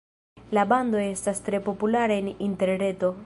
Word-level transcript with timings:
La 0.57 0.63
bando 0.71 0.97
estas 1.09 1.41
tre 1.49 1.59
populara 1.69 2.15
en 2.25 2.35
interreto. 2.39 3.17